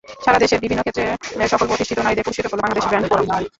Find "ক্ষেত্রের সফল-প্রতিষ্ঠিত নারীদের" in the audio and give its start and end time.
0.83-2.25